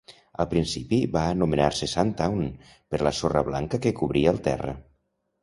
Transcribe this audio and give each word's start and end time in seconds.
Al 0.43 0.47
principi, 0.51 0.97
va 1.17 1.25
anomenar-se 1.33 1.89
Sandtown 1.91 2.49
per 2.95 3.01
la 3.09 3.13
sorra 3.19 3.45
blanca 3.53 3.83
que 3.87 3.95
cobria 4.01 4.35
el 4.35 4.43
terra. 4.51 4.77